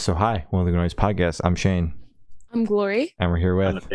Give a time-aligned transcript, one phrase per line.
[0.00, 1.42] So, hi, one of the Noise Podcast.
[1.44, 1.92] I'm Shane,
[2.54, 3.12] I'm Glory.
[3.18, 3.86] and we're here with.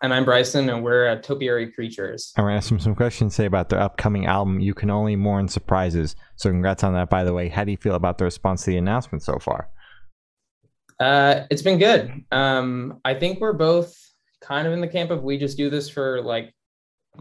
[0.00, 2.32] And I'm Bryson, and we're at Topiary Creatures.
[2.36, 4.60] I'm gonna ask them some questions today about their upcoming album.
[4.60, 6.14] You can only mourn surprises.
[6.36, 7.10] So, congrats on that.
[7.10, 9.68] By the way, how do you feel about the response to the announcement so far?
[11.00, 12.24] Uh, it's been good.
[12.30, 13.92] Um, I think we're both
[14.40, 16.54] kind of in the camp of we just do this for like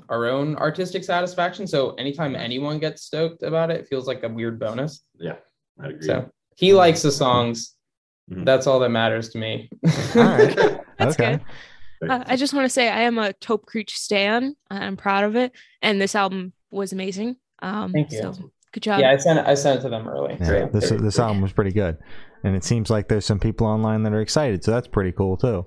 [0.10, 1.66] our own artistic satisfaction.
[1.66, 5.04] So anytime anyone gets stoked about it, it feels like a weird bonus.
[5.18, 5.38] Yeah,
[5.82, 6.06] I agree.
[6.06, 7.76] So he likes the songs.
[8.32, 8.46] Mhm.
[8.46, 9.70] That's all that matters to me.
[10.16, 10.56] All right.
[10.98, 11.40] That's okay.
[12.02, 12.10] good.
[12.10, 14.56] Uh, I just want to say I am a Taupe Creech stan.
[14.70, 17.36] I'm proud of it, and this album was amazing.
[17.62, 18.22] Um, Thank you.
[18.22, 18.34] So
[18.74, 19.02] good job.
[19.02, 20.38] yeah, I sent it, I sent it to them early.
[20.40, 21.98] Yeah, So this they're- this album was pretty good,
[22.44, 24.64] and it seems like there's some people online that are excited.
[24.64, 25.66] So that's pretty cool too.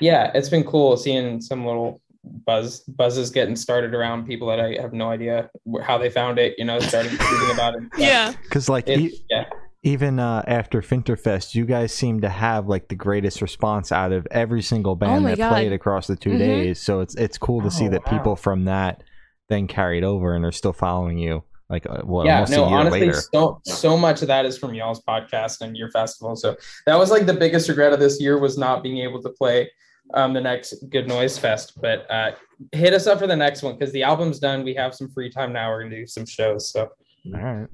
[0.00, 2.00] yeah, it's been cool seeing some little
[2.46, 5.50] buzz buzzes getting started around people that I have no idea
[5.82, 6.54] how they found it.
[6.58, 7.82] You know, starting tweeting about it.
[7.98, 8.32] yeah.
[8.42, 9.44] Because like It- e- yeah.
[9.84, 14.26] Even uh, after Finterfest, you guys seem to have like the greatest response out of
[14.30, 15.50] every single band Oh that God.
[15.50, 16.38] played across the 2 Mhm.
[16.38, 16.80] days.
[16.82, 18.18] So it's it's cool to see Oh, that wow.
[18.18, 19.02] people from that
[19.48, 21.44] then carried over and are still following you.
[21.70, 23.20] Like uh, well, yeah, almost no, a year honestly, later.
[23.32, 26.34] so so much of that is from y'all's podcast and your festival.
[26.36, 29.30] So that was like the biggest regret of this year was not being able to
[29.30, 29.70] play
[30.12, 31.78] um, the next Good Noise Fest.
[31.80, 32.32] But uh,
[32.72, 34.62] hit us up for the next one because the album's done.
[34.64, 35.70] We have some free time now.
[35.70, 36.70] We're gonna do some shows.
[36.70, 36.88] So
[37.34, 37.68] All right.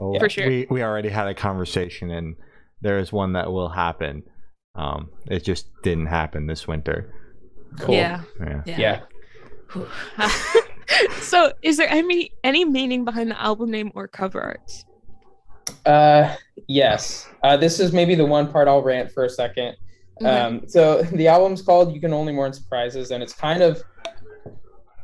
[0.00, 0.48] Well, For sure.
[0.48, 2.36] We we already had a conversation, and
[2.80, 4.24] there is one that will happen.
[4.74, 7.14] Um, it just didn't happen this winter.
[7.80, 7.94] cool.
[7.94, 8.22] Yeah.
[8.40, 8.62] Yeah.
[8.66, 9.00] Yeah.
[9.76, 10.28] yeah.
[11.20, 14.84] so, is there any any meaning behind the album name or cover art?
[15.86, 16.34] Uh,
[16.68, 17.28] yes.
[17.42, 19.76] Uh, this is maybe the one part I'll rant for a second.
[20.20, 20.30] Okay.
[20.30, 23.82] Um, so the album's called "You Can Only Mourn Surprises," and it's kind of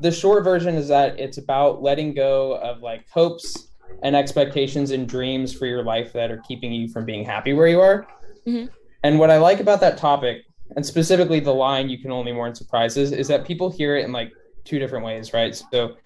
[0.01, 3.70] the short version is that it's about letting go of like hopes
[4.03, 7.67] and expectations and dreams for your life that are keeping you from being happy where
[7.69, 8.07] you are.
[8.47, 8.69] Mhm.
[9.03, 10.43] And what I like about that topic,
[10.77, 14.13] and specifically the line "You can only mourn surprises," is that people hear it in
[14.13, 14.31] like
[14.65, 15.55] two different ways, right?
[15.55, 15.97] So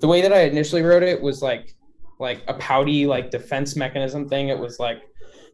[0.00, 1.74] the way that I initially wrote it was like
[2.18, 4.48] like a pouty like defense mechanism thing.
[4.50, 5.00] It was like,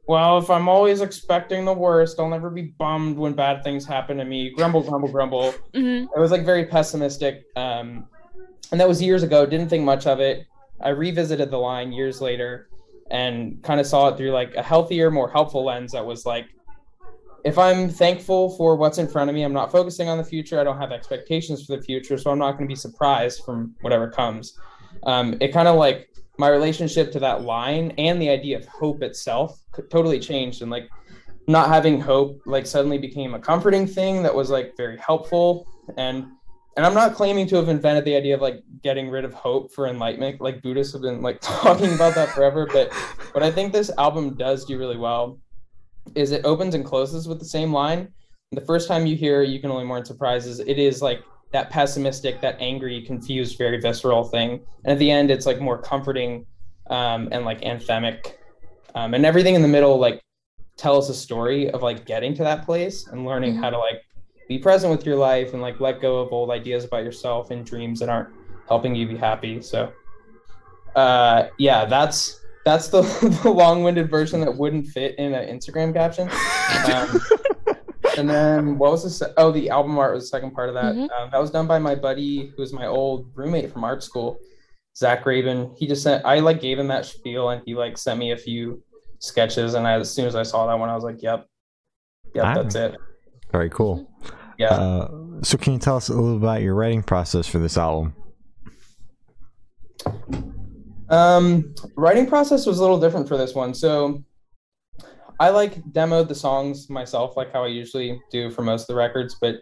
[0.09, 4.17] well, if I'm always expecting the worst, I'll never be bummed when bad things happen
[4.17, 4.51] to me.
[4.51, 5.55] Grumble, grumble, grumble.
[5.75, 6.09] Mhm.
[6.15, 7.45] It was like very pessimistic.
[7.55, 8.07] Um,
[8.73, 9.47] and that was years ago.
[9.47, 10.45] Didn't think much of it.
[10.81, 12.69] I revisited the line years later
[13.11, 16.47] and kind of saw it through like a healthier, more helpful lens that was like,
[17.45, 20.59] if I'm thankful for what's in front of me, I'm not focusing on the future.
[20.59, 23.75] I don't have expectations for the future, so I'm not going to be surprised from
[23.83, 24.59] whatever comes.
[25.05, 29.03] Um, it kind of like my relationship to that line and the idea of hope
[29.03, 29.61] itself
[29.91, 30.89] totally changed, and like
[31.47, 36.27] not having hope like suddenly became a comforting thing that was like very helpful and
[36.77, 39.73] and i'm not claiming to have invented the idea of like getting rid of hope
[39.73, 40.41] for enlightenment.
[40.41, 42.69] Like buddhists have been like talking about that forever.
[42.73, 42.93] But
[43.33, 45.41] what i think this album does do really well
[46.15, 48.09] is it opens and closes with the same line.
[48.53, 51.23] The first time you hear you can only mourn surprises it is like
[51.53, 54.61] that pessimistic that angry confused very visceral thing.
[54.85, 56.47] And at the end it's like more comforting
[56.89, 58.35] um, and like anthemic.
[58.95, 60.21] Um, and everything in the middle like
[60.77, 64.03] tells a story of like getting to that place and learning how to like
[64.49, 67.65] be present with your life and like let go of old ideas about yourself and
[67.65, 68.29] dreams that aren't
[68.69, 69.93] helping you be happy so
[70.95, 73.03] uh yeah that's that's the,
[73.43, 76.29] the long-winded version that wouldn't fit in an instagram caption.
[76.93, 77.21] Um,
[78.19, 80.95] and then what was this oh the album art was the second part of that.
[80.95, 81.09] Mhm.
[81.11, 84.39] um, that was done by my buddy who was my old roommate from art school
[84.97, 88.19] zach raven he just sent i like gave him that spiel and he like sent
[88.19, 88.83] me a few
[89.19, 91.47] sketches and I, as soon as i saw that one i was like yep.
[92.35, 92.97] Yep that's it.
[93.53, 94.11] Very cool.
[94.59, 95.09] Yeah Uh,
[95.43, 98.15] so, can you tell us a little about your writing process for this album?
[101.09, 103.75] Um, writing process was a little different for this one.
[103.75, 104.25] So
[105.39, 108.95] I like demoed the songs myself, like how I usually do for most of the
[108.95, 109.37] records.
[109.41, 109.57] But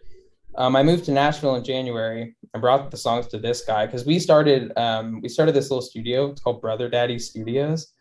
[0.56, 4.06] um, I moved to Nashville in January and brought the songs to this guy because
[4.06, 6.30] we started um, we started this little studio.
[6.30, 7.92] It's called Brother Daddy Studios.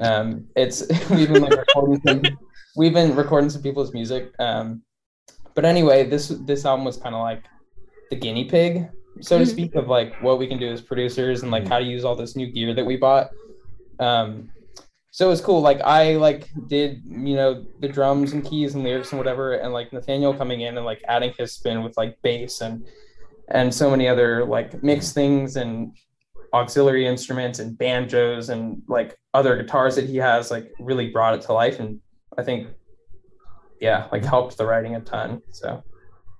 [0.00, 2.22] Um, it's we've been like recording some
[2.76, 4.32] we've been recording some people's music.
[4.38, 4.82] Um,
[5.54, 7.44] but anyway, this this album was kind of like
[8.10, 8.88] the guinea pig
[9.20, 9.48] so to Mhm.
[9.48, 12.16] speak, of like what we can do as producers and like how to use all
[12.16, 13.30] this new gear that we bought.
[13.98, 14.50] Um,
[15.10, 15.60] so it was cool.
[15.60, 19.72] Like I like did you know the drums and keys and lyrics and whatever, and
[19.72, 22.86] like Nathaniel coming in and like adding his spin with like bass and
[23.48, 25.92] and so many other like mixed things and
[26.54, 31.42] auxiliary instruments and banjos and like other guitars that he has like really brought it
[31.42, 32.00] to life and
[32.38, 32.68] I think
[33.80, 35.42] yeah like helped the writing a ton.
[35.50, 35.82] So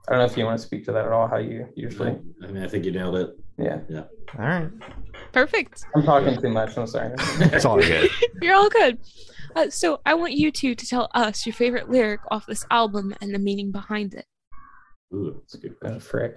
[0.09, 1.27] I don't know if you want to speak to that at all.
[1.29, 3.31] How you usually I mean, I think you nailed it.
[3.59, 3.79] yeah.
[3.89, 4.05] Yeah.
[4.39, 4.71] All right.
[5.33, 5.85] Perfect.
[5.95, 6.77] I'm talking too much.
[6.77, 7.15] I'm sorry.
[7.55, 8.11] It's all good.
[8.43, 8.99] You're all good.
[9.57, 13.15] Uh, so I want you two to tell us your favorite lyric off this album
[13.21, 14.25] and the meaning behind it.
[15.13, 16.01] Ooh, that's a good Oh, question.
[16.01, 16.37] frick.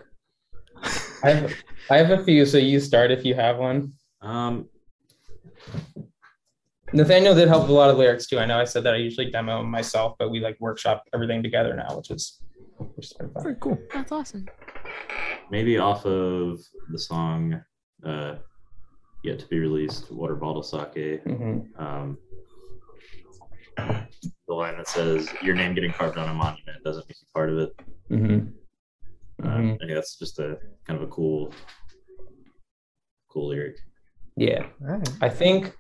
[1.24, 1.54] I have,
[1.92, 3.94] I have a few, so you start if you have one.
[4.22, 4.68] Um,
[6.94, 8.40] Nathaniel did help with a lot of lyrics too.
[8.40, 11.76] I know I said that I usually demo myself, but we like workshop everything together
[11.76, 12.40] now, which is
[12.78, 13.44] which has been fun.
[13.44, 13.78] Very cool.
[13.94, 14.48] That's awesome.
[15.52, 16.60] maybe off of
[16.92, 17.62] the song
[18.06, 18.36] uh,
[19.24, 21.24] yet to be released, Water Bottle Sake.
[21.26, 21.68] Mhm.
[21.80, 22.18] Um,
[23.78, 27.50] the line that says, Your name getting carved on a monument doesn't make you part
[27.50, 27.74] of it.
[28.12, 28.54] Mhm.
[29.44, 29.74] Um.
[29.74, 31.52] I think that's just a kind of a cool,
[33.30, 33.78] cool lyric.
[34.36, 35.10] Yeah, All right.
[35.22, 35.76] I think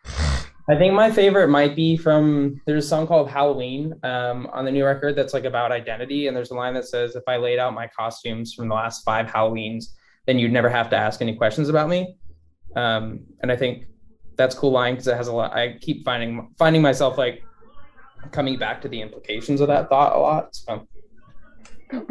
[0.69, 4.71] I think my favorite might be from there's a song called Halloween um, on the
[4.71, 7.60] new record that's like about identity, and there's a line that says, "If I laid
[7.60, 9.88] out my costumes from the last five Halloweens,
[10.25, 12.15] then you'd never have to ask any questions about me."
[12.77, 13.88] Um, and I think
[14.38, 15.54] that's a cool line because it has a lot.
[15.54, 17.44] I keep finding finding myself like
[18.31, 20.56] coming back to the implications of that thought a lot.
[20.56, 20.88] So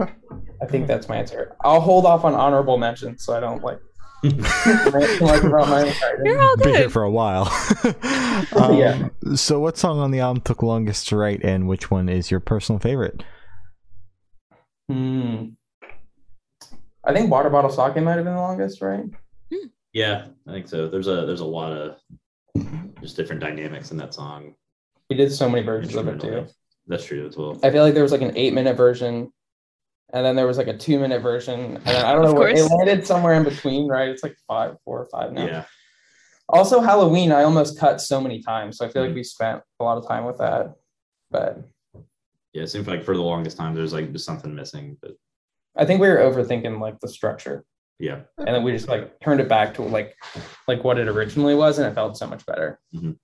[0.62, 1.56] I think that's my answer.
[1.62, 3.80] I'll hold off on honorable mentions so I don't like
[4.22, 5.94] rant too much about my own writing.
[6.24, 7.44] You're all Be here for a while.
[8.56, 9.08] um, Yeah.
[9.34, 12.40] So, what song on the album took longest to write, and which one is your
[12.40, 13.22] personal favorite?
[14.88, 15.50] Hmm.
[17.04, 19.04] I think water bottle sake might have been the longest, right?
[19.92, 20.88] Yeah, I think so.
[20.88, 21.96] There's a there's a lot of
[23.00, 24.54] just different dynamics in that song.
[25.10, 26.46] We did so many versions of it too.
[26.86, 27.58] That's true as well.
[27.62, 29.32] I feel like there was like an eight minute version,
[30.12, 32.48] and then there was like a two minute version, and then I don't know where
[32.48, 34.08] it landed somewhere in between, right?
[34.08, 35.46] It's like five, four or five now.
[35.46, 35.64] Yeah,
[36.48, 39.16] Also, Halloween, I almost cut so many times, so I feel like Mhm.
[39.16, 40.74] we spent a lot of time with that.
[41.30, 41.58] But
[42.52, 42.64] yeah.
[42.64, 45.12] It seems like for the longest time there's like just something missing, but
[45.76, 47.64] I think we were overthinking like the structure,
[47.98, 50.14] yeah, and then we just like turned it back to like
[50.68, 52.78] like what it originally was, and it felt so much better.
[52.94, 53.16] Mhm.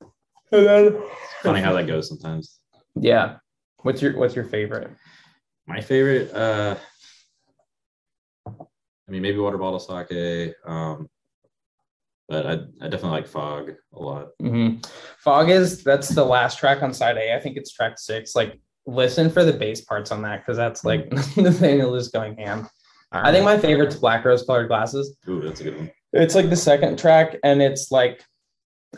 [0.50, 1.02] And then,
[1.42, 2.58] funny how that goes sometimes.
[2.94, 3.36] yeah.
[3.82, 4.90] What's your What's your favorite?
[5.68, 6.76] My favorite, uh,
[8.46, 10.54] I mean, maybe water bottle sake.
[10.64, 11.10] Um,
[12.26, 14.28] but I, I definitely like fog a lot.
[14.40, 14.76] hmm
[15.18, 17.34] Fog is that's the last track on side A.
[17.34, 18.34] I think it's track six.
[18.34, 22.36] Like, listen for the bass parts on that because that's like the Nathaniel is going
[22.38, 22.66] ham.
[23.12, 25.16] I think my favorite's Black Rose Colored Glasses.
[25.28, 25.90] Ooh, that's a good one.
[26.14, 28.22] It's like the second track, and it's like,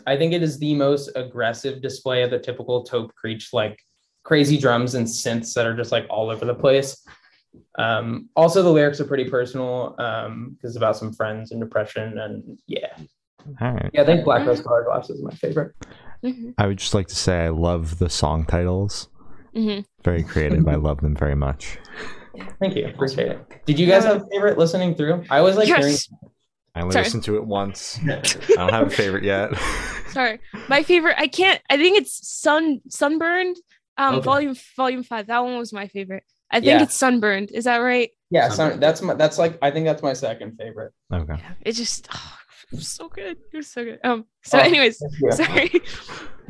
[0.07, 3.77] I think it is the most aggressive display of the typical Taupe Creech, like
[4.23, 7.05] crazy drums and synths that are just like all over the place.
[7.77, 12.17] Um, also, the lyrics are pretty personal um, because it's about some friends and depression,
[12.19, 12.87] and yeah,
[13.59, 13.89] All right.
[13.93, 14.01] yeah.
[14.01, 15.73] I think Black Rose Colored Glasses is my favorite.
[16.23, 19.09] hmm I would just like to say I love the song titles.
[19.53, 20.67] hmm Very creative.
[20.67, 21.77] I love them very much.
[22.61, 23.65] Thank you, appreciate it.
[23.65, 25.25] Did you guys have a favorite listening through?
[25.29, 26.09] I was like hearing Yes.
[26.73, 27.03] I only Sorry.
[27.03, 27.99] listened to it once.
[28.09, 28.21] I
[28.55, 29.51] don't have a favorite yet.
[30.11, 30.39] Sorry,
[30.69, 31.15] my favorite.
[31.17, 31.61] I can't.
[31.69, 33.57] I think it's sun sunburned.
[33.97, 34.25] Um, Okay.
[34.25, 35.27] volume volume five.
[35.27, 36.23] That one was my favorite.
[36.49, 36.83] I think Yeah.
[36.83, 37.51] it's sunburned.
[37.51, 38.09] Is that right?
[38.29, 38.79] Yeah, Something.
[38.79, 40.93] that's my that's like I think that's my second favorite.
[41.13, 41.33] Okay.
[41.37, 41.53] Yeah.
[41.61, 42.37] It just oh,
[42.71, 43.37] it was so good.
[43.53, 43.99] It was so good.
[44.03, 44.25] Um.
[44.43, 45.31] So, Oh, anyways, thank you.
[45.31, 45.71] sorry.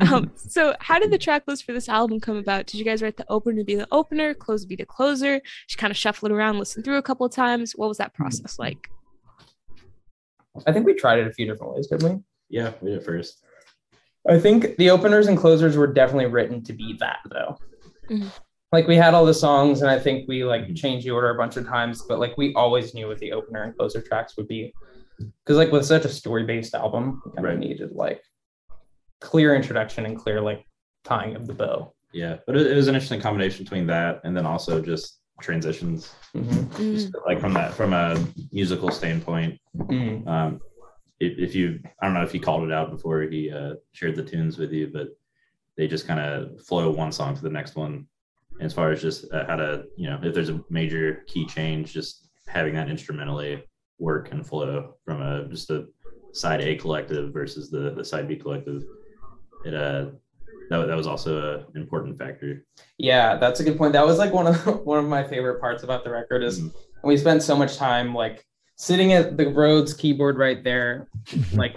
[0.12, 0.30] um.
[0.36, 2.66] So, how did the track list for this album come about?
[2.66, 5.40] Did you guys write the opener to be the opener, close to be the closer?
[5.68, 7.72] Just kind of shuffle it around, listen through a couple of times.
[7.72, 8.88] What was that process like?
[10.66, 12.20] I think we tried it a few different ways, didn't we?
[12.50, 13.42] Yeah, we did first.
[14.28, 17.56] I think the openers and closers were definitely written to be that though.
[18.10, 18.30] Mhm.
[18.70, 21.34] Like we had all the songs and I think we like changed the order a
[21.36, 24.48] bunch of times, but like we always knew what the opener and closer tracks would
[24.48, 24.72] be.
[25.44, 27.58] Cause like with such a story based album, we kind of Right.
[27.58, 28.22] needed like
[29.20, 30.64] clear introduction and clear like
[31.04, 31.92] tying of the bow.
[32.12, 36.14] Yeah, but it, it was an interesting combination between that and then also just transitions.
[36.34, 36.66] Mhm.
[36.70, 38.16] Mm, Like from that, from a
[38.52, 40.26] musical standpoint, Mm.
[40.26, 40.60] um,
[41.22, 44.16] if, if you, I don't know if he called it out before he uh, shared
[44.16, 45.08] the tunes with you, but
[45.76, 48.06] they just kind of flow one song to the next one.
[48.60, 51.92] As far as just uh, how to, you know, if there's a major key change,
[51.92, 53.62] just having that instrumentally
[53.98, 55.86] work and flow from a just a
[56.32, 58.82] side A collective versus the the side B collective.
[59.64, 60.06] It uh
[60.70, 62.64] that, that was also an important factor.
[62.98, 63.92] Yeah, that's a good point.
[63.94, 66.74] That was like one of one of my favorite parts about the record is Mhm.
[67.04, 68.44] we spent so much time like
[68.82, 71.06] sitting at the Rhodes keyboard right there,
[71.52, 71.76] like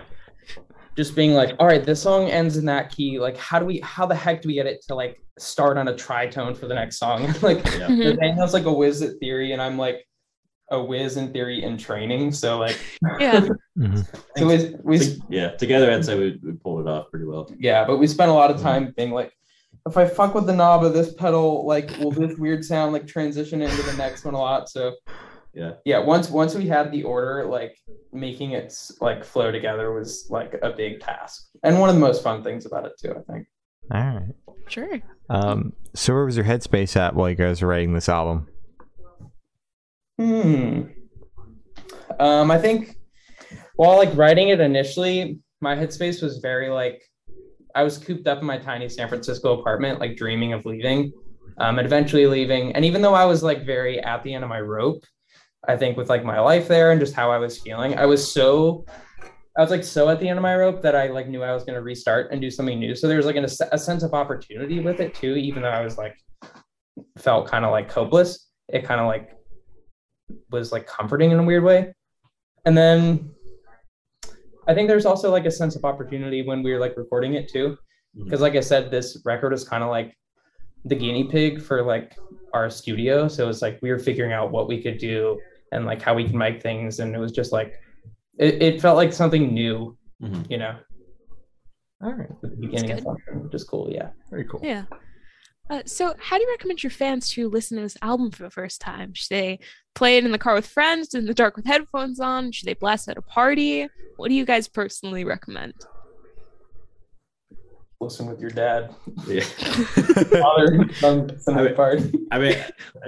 [0.98, 3.20] just being like, all right, this song ends in that key.
[3.20, 5.88] Like, how do we how the heck do we get it to like start on
[5.88, 7.28] a tritone for the next song?
[7.44, 7.90] like Yeah.
[7.90, 8.16] Mhm.
[8.16, 10.04] Nathaniel's like a whiz at theory, and I'm like
[10.72, 12.32] a whiz in theory in training.
[12.32, 12.80] So like
[13.20, 13.48] Yeah.
[13.78, 14.08] Mhm.
[14.38, 17.48] so we, we T- yeah, together I'd say we, we pulled it off pretty well.
[17.60, 19.32] Yeah, but we spent a lot of time being like,
[19.86, 23.06] if I fuck with the knob of this pedal, like, will this weird sound like
[23.06, 24.70] transition into the next one a lot?
[24.70, 24.94] So
[25.56, 25.72] Yeah.
[25.86, 26.00] yeah.
[26.00, 27.78] Once once we had the order, like
[28.12, 32.22] making it like flow together was like a big task, and one of the most
[32.24, 33.12] fun things about it too.
[33.12, 33.48] I think.
[33.92, 34.36] All right.
[34.68, 35.02] Sure.
[35.30, 38.48] Um, so where was your headspace at while you guys were writing this album?
[40.20, 40.84] Hmm.
[42.20, 42.98] Um, I think
[43.76, 47.02] while like writing it initially, my headspace was very like
[47.76, 51.12] I was cooped up in my tiny San Francisco apartment, like dreaming of leaving,
[51.60, 52.72] um, and eventually leaving.
[52.74, 55.04] And even though I was like very at the end of my rope,
[55.68, 58.32] I think with like my life there and just how I was feeling, I was
[58.32, 58.86] so
[59.58, 61.54] I was like so at the end of my rope that I like knew I
[61.54, 62.94] was going to restart and do something new.
[62.94, 65.84] So there was like an, a sense of opportunity with it too, even though I
[65.84, 66.18] was like
[67.18, 68.50] felt kind of like hopeless.
[68.68, 69.32] It kind of like
[70.52, 71.94] was like comforting in a weird way.
[72.66, 73.32] And then
[74.68, 77.50] I think there's also like a sense of opportunity when we were like recording it
[77.50, 77.70] too.
[78.18, 78.26] Mm-hmm.
[78.26, 80.14] Because like I said, this record is kind of like
[80.84, 82.18] the guinea pig for like
[82.54, 83.30] our studio.
[83.30, 85.40] So it's like we were figuring out what we could do
[85.76, 87.00] and like how we can make things.
[87.00, 87.74] And it was just like
[88.38, 90.50] it, it felt like something new, Mhm.
[90.50, 90.76] you know,
[92.04, 92.30] All right.
[92.30, 93.04] at the beginning of good.
[93.06, 93.90] something, which is cool.
[93.92, 94.10] Yeah.
[94.30, 94.60] Very cool.
[94.64, 94.86] Yeah.
[95.70, 98.52] Uh, so, how do you recommend your fans to listen to this album for the
[98.52, 99.14] first time?
[99.16, 99.60] Should they
[99.96, 102.52] play it in the car with friends, in the dark with headphones on?
[102.52, 103.88] Should they blast it at a party?
[104.18, 105.74] What do you guys personally recommend?
[108.02, 108.94] Listen with your dad.
[109.28, 109.40] Yeah.
[110.42, 112.00] Father, some, some I would- part.
[112.32, 112.58] I mean,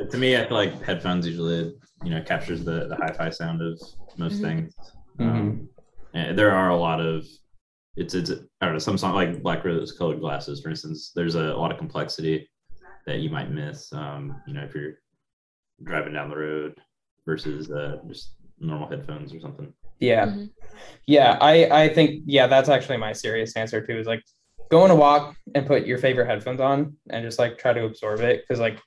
[0.09, 3.79] to me, I feel like headphones usually, you know, captures the, the hi-fi sound of
[4.17, 4.41] most Mhm.
[4.41, 4.75] things.
[5.19, 5.29] Mm-hmm.
[5.29, 5.69] Um,
[6.13, 7.25] and there are a lot of,
[7.95, 11.35] it's, it's, I don't know, some song like Black Rose Colored Glasses, for instance, there's
[11.35, 12.49] a, lot of complexity
[13.05, 14.99] that you might miss, um, you know, if you're
[15.83, 16.79] driving down the road
[17.25, 19.73] versus uh, just normal headphones or something.
[19.99, 20.27] Yeah.
[20.27, 20.49] Mhm.
[21.05, 21.37] Yeah.
[21.41, 24.23] I, I think, yeah, that's actually my serious answer too is like
[24.69, 27.85] go on a walk and put your favorite headphones on and just like try to
[27.85, 28.45] absorb it.
[28.47, 28.79] Cause like,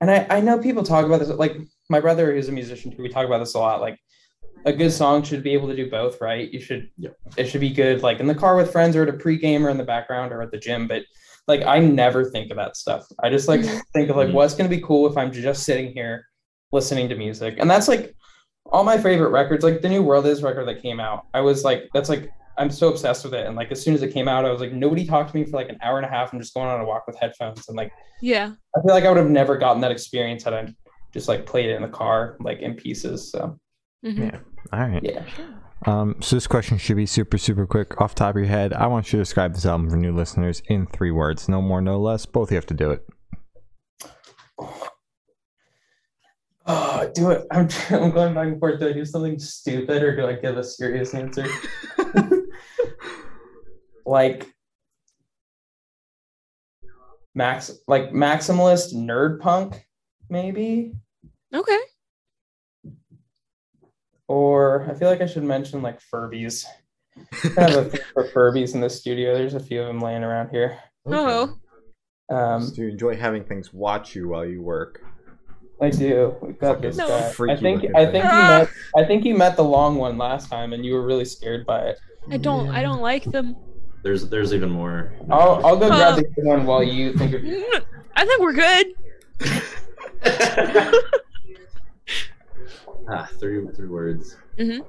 [0.00, 1.56] and I, I know people talk about this, like
[1.90, 3.80] my brother who's a musician too, we talk about this a lot.
[3.80, 3.98] Like
[4.64, 6.50] a good song should be able to do both, right?
[6.50, 7.16] You should, Yep.
[7.36, 9.70] it should be good like in the car with friends or at a pregame or
[9.70, 10.86] in the background or at the gym.
[10.86, 11.02] But
[11.48, 13.06] like, I never think of that stuff.
[13.22, 13.80] I just like Mhm.
[13.92, 14.34] think of like, Mhm.
[14.34, 16.24] what's going to be cool if I'm just sitting here
[16.72, 17.56] listening to music.
[17.58, 18.14] And that's like
[18.66, 21.24] all my favorite records, like the New World is record that came out.
[21.34, 23.46] I was like, that's like, I'm so obsessed with it.
[23.46, 25.44] And like, as soon as it came out, I was like, nobody talked to me
[25.44, 26.32] for like an hour and a half.
[26.32, 27.66] I'm just going on a walk with headphones.
[27.68, 28.52] And like, Yeah.
[28.76, 30.66] I feel like I would have never gotten that experience had I
[31.12, 33.30] just like played it in the car, like in pieces.
[33.30, 33.58] So
[34.04, 34.32] Mhm.
[34.32, 34.38] Yeah.
[34.72, 35.02] All right.
[35.02, 35.24] yeah.
[35.86, 38.72] Um, so this question should be super, super quick off the top of your head.
[38.74, 41.48] I want you to describe this album for new listeners in three words.
[41.48, 42.26] No more, no less.
[42.26, 43.06] Both you have to do it.
[46.66, 47.46] Oh, do it.
[47.50, 48.78] I'm, I'm going back and forth.
[48.78, 51.46] Do I do something stupid or do I give a serious answer?
[54.06, 54.46] like
[57.34, 59.84] max like maximalist nerd punk
[60.30, 60.94] maybe
[61.52, 61.78] Okay.
[64.28, 66.64] or i feel like i should mention like furbies
[67.54, 70.22] kind of a thing for furbies in the studio there's a few of them laying
[70.22, 71.56] around here Oh.
[72.30, 75.02] um do you enjoy having things watch you while you work?
[75.82, 77.08] i do we've got this No.
[77.08, 78.12] guy i think looking i thing.
[78.12, 78.58] think you Ah.
[78.60, 81.66] met i think you met the long one last time and you were really scared
[81.66, 81.98] by it
[82.30, 82.68] I don't.
[82.68, 83.56] I don't like them.
[84.04, 85.14] There's, there's even more.
[85.30, 85.96] i'll, I'll go Uh.
[85.96, 87.42] grab the other one while you think of
[88.14, 88.86] I think we're good.
[93.08, 94.36] ah, three, three words.
[94.58, 94.84] Mhm.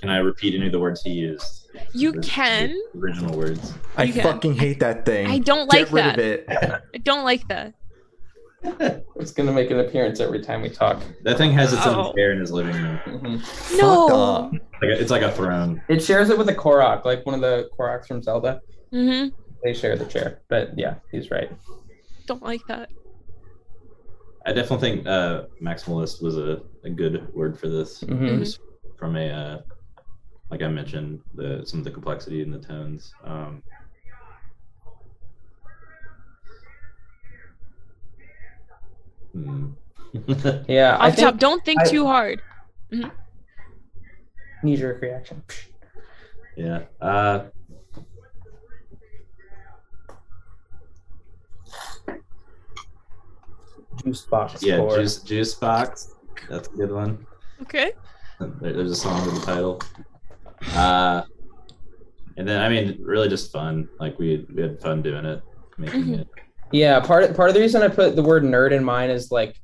[0.00, 1.70] Can I repeat any of the words he used?
[1.94, 2.68] You The- can.
[2.92, 3.72] the original words.
[3.96, 4.22] I can.
[4.22, 5.26] fucking hate that thing.
[5.28, 6.68] I don't like Get like rid that.
[6.68, 6.88] of it.
[6.94, 7.74] I don't like that.
[9.16, 12.06] it's going to make an appearance every time we talk That thing has its Oh.
[12.08, 12.98] own chair in his living room.
[13.06, 13.78] Mhm.
[13.78, 14.08] No.
[14.08, 14.52] Fuck up.
[14.82, 15.82] Like a, it's like a throne.
[15.88, 19.28] it shares it with a korok like one of the koroks from zelda hmm
[19.64, 21.50] they share the chair but yeah he's right
[22.26, 22.88] Don't like that.
[24.46, 28.02] I definitely think uh, maximalist was a, a good word for this.
[28.04, 28.38] Mhm.
[28.40, 28.60] Just
[28.98, 29.58] from a, uh,
[30.50, 33.14] like I mentioned, the some of the complexity in the tones.
[33.24, 33.62] Um,
[39.32, 39.66] hmm.
[40.68, 42.40] yeah i Off the top, think don't think I- too hard.
[44.62, 45.42] knee-jerk reaction
[46.56, 46.82] yeah.
[47.00, 47.46] Uh,
[54.04, 54.76] juice box yeah.
[54.78, 54.96] core.
[54.98, 56.14] Juice, juice box.
[56.48, 57.26] That's a good one.
[57.62, 57.92] Okay.
[58.40, 59.80] There- There's a song with the title.
[60.74, 61.22] Uh,
[62.36, 63.88] and then I mean, really just fun.
[64.00, 65.42] Like we we had fun doing it,
[65.78, 66.20] making Mhm.
[66.20, 66.28] it.
[66.72, 69.30] Yeah, part of, part of the reason I put the word nerd in mine is
[69.30, 69.60] like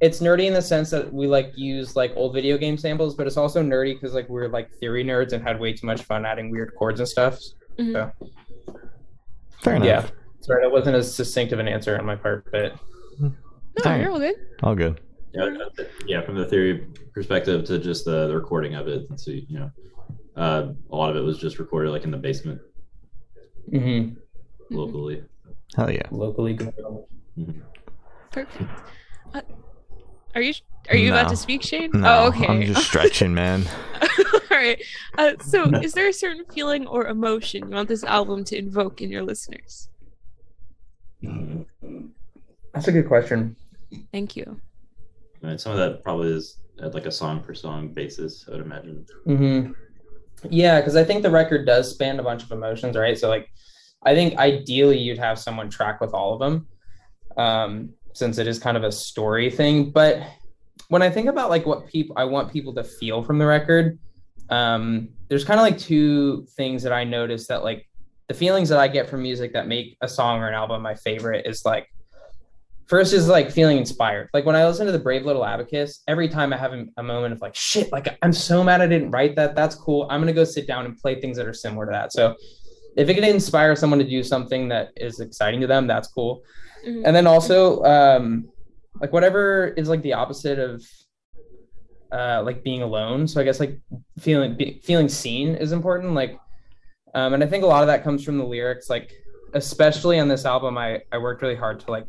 [0.00, 3.26] it's nerdy in the sense that we like use like old video game samples, but
[3.26, 6.26] it's also nerdy because like we're like theory nerds and had way too much fun
[6.26, 7.38] adding weird chords and stuff.
[7.78, 8.12] Mhm.
[9.62, 9.86] Fair enough.
[9.86, 10.06] Yeah.
[10.40, 12.74] Sorry, that wasn't as succinct of an answer on my part, but
[13.18, 13.32] No,
[13.84, 14.00] Alright.
[14.00, 14.34] you're all good.
[14.62, 15.00] All good.
[15.32, 15.48] Yeah,
[16.06, 19.58] yeah, from the theory perspective to just the, the recording of it, and so you
[19.58, 19.70] know,
[20.36, 22.60] uh, a lot of it was just recorded like in the basement
[23.70, 24.10] hmm
[24.70, 25.24] locally.
[25.76, 26.06] Hell yeah.
[26.10, 26.58] Locally.
[28.30, 28.70] Perfect.
[29.32, 29.40] Uh,
[30.34, 30.54] are you
[30.90, 31.90] are you about to speak, Shane?
[31.92, 32.46] No, oh, okay.
[32.46, 33.64] I'm just stretching, man.
[34.32, 34.82] All right.
[35.16, 39.00] Uh, so, is there a certain feeling or emotion you want this album to invoke
[39.00, 39.88] in your listeners?
[42.74, 43.56] That's a good question.
[44.12, 44.60] Thank you.
[45.42, 48.44] I mean, some of that probably is at like a song per song basis.
[48.48, 49.06] I would imagine.
[49.26, 49.72] Mm-hmm.
[50.50, 53.16] Yeah, because I think the record does span a bunch of emotions, right?
[53.16, 53.48] So, like,
[54.02, 56.66] I think ideally you'd have someone track with all of them,
[57.36, 59.90] um, since it is kind of a story thing.
[59.90, 60.22] But
[60.88, 63.98] when I think about like what people I want people to feel from the record,
[64.50, 67.88] um, there's kind of like two things that I notice that like
[68.28, 70.94] the feelings that I get from music that make a song or an album my
[70.94, 71.88] favorite is like
[72.86, 74.28] first is like feeling inspired.
[74.34, 77.32] Like when I listen to the Brave Little Abacus, every time I have a, moment
[77.32, 79.54] of like shit, like I'm so mad I didn't write that.
[79.54, 80.06] That's cool.
[80.10, 82.12] I'm gonna go sit down and play things that are similar to that.
[82.12, 82.34] So
[82.96, 86.42] if it can inspire someone to do something that is exciting to them, that's cool.
[86.86, 87.02] Mhm.
[87.06, 88.48] And then also um
[89.00, 90.82] like whatever is like the opposite of
[92.12, 93.26] uh like being alone.
[93.26, 93.80] So I guess like
[94.18, 96.14] feeling be, feeling seen is important.
[96.14, 96.38] Like
[97.14, 99.12] um and I think a lot of that comes from the lyrics like
[99.54, 102.06] especially on this album I I worked really hard to like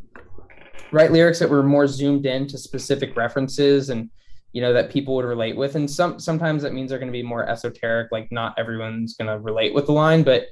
[0.92, 4.10] write lyrics that were more zoomed in to specific references and
[4.54, 5.75] you know that people would relate with.
[5.75, 9.30] And some sometimes that means they're going to be more esoteric like not everyone's going
[9.30, 10.24] to relate with the line.
[10.24, 10.48] But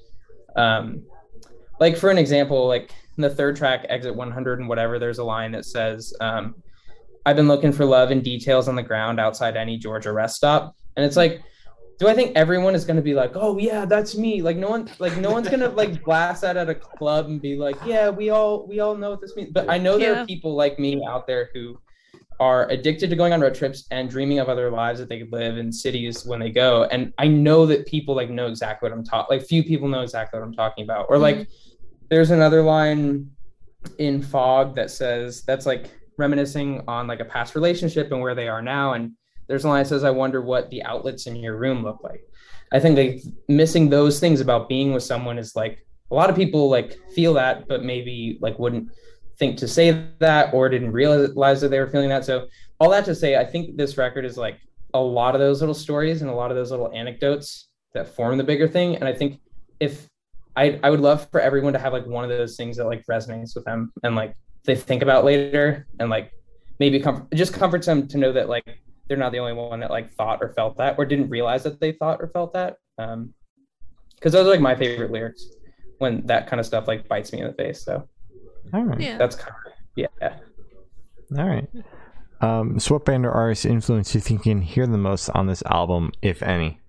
[0.55, 1.03] um
[1.79, 5.23] like for an example like in the third track exit 100 and whatever there's a
[5.23, 6.55] line that says um
[7.25, 10.75] i've been looking for love and details on the ground outside any georgia rest stop.
[10.95, 11.41] And it's like
[11.99, 14.41] do I think everyone is going to be like, oh yeah, that's me?
[14.41, 17.55] Like no one, like no one's gonna like blast that at a club and be
[17.55, 19.51] like, yeah, we all we all know what this means.
[19.51, 20.23] But I know there Yeah.
[20.23, 21.77] are people like me out there who
[22.39, 25.31] are addicted to going on road trips and dreaming of other lives that they could
[25.31, 26.83] live in cities when they go.
[26.85, 29.37] And I know that people like know exactly what I'm talking.
[29.37, 31.07] Like few people know exactly what I'm talking about.
[31.09, 31.75] Or like, mm-hmm.
[32.09, 33.29] there's another line
[33.99, 38.47] in Fog that says that's like reminiscing on like a past relationship and where they
[38.47, 38.93] are now.
[38.93, 39.11] And
[39.53, 42.27] there's a line that says, "I wonder what the outlets in your room look like."
[42.71, 46.35] I think like missing those things about being with someone is like a lot of
[46.35, 48.89] people like feel that, but maybe like wouldn't
[49.37, 52.25] think to say that or didn't realize that they were feeling that.
[52.25, 52.47] So
[52.79, 54.57] all that to say, I think this record is like
[54.95, 58.39] a lot of those little stories and a lot of those little anecdotes that form
[58.39, 58.95] the bigger thing.
[58.95, 59.39] And I think
[59.79, 60.07] if
[60.55, 63.05] I I would love for everyone to have like one of those things that like
[63.05, 64.33] resonates with them and like
[64.65, 66.31] they think about later and like
[66.79, 68.81] maybe comfort, just comforts them to know that like
[69.13, 71.79] they're not the only one that like thought or felt that or didn't realize that
[71.79, 72.77] they thought or felt that.
[72.97, 73.31] Um,
[74.15, 75.45] because those are like my favorite lyrics
[75.99, 77.83] when that kind of stuff like bites me in the face.
[77.83, 78.07] So
[78.73, 78.99] All right.
[78.99, 79.19] Yeah.
[79.19, 80.07] that's kind of yeah.
[81.37, 81.67] All right.
[82.41, 85.29] Um, so what band or artist influence do you think you can hear the most
[85.29, 86.79] on this album, if any?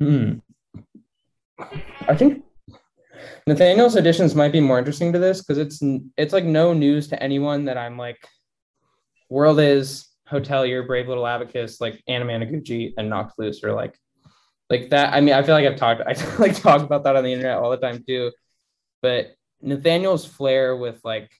[0.00, 0.38] Hmm.
[2.08, 2.42] I think
[3.46, 5.82] Nathaniel's additions might be more interesting to this because it's
[6.16, 8.16] it's like no news to anyone that I'm like
[9.30, 13.96] World is Hotelier, Brave Little Abacus, like Anna Anamanaguchi and Knocked Loose are like
[14.68, 15.14] like that.
[15.14, 17.56] I mean, I feel like I've talked I like talk about that on the internet
[17.56, 18.32] all the time too.
[19.00, 21.30] But Nathaniel's flair with like